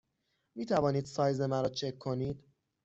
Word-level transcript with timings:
می 0.55 0.65
توانید 0.65 1.05
سایز 1.05 1.41
مرا 1.41 1.69
چک 1.69 1.97
کنید؟ 1.97 2.43